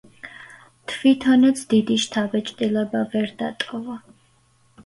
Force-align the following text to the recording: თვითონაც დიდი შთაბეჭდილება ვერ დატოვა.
თვითონაც 0.91 1.61
დიდი 1.73 1.97
შთაბეჭდილება 2.05 3.05
ვერ 3.13 3.31
დატოვა. 3.43 4.01